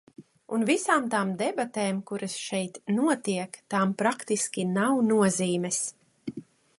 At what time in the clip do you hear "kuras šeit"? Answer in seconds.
2.11-2.79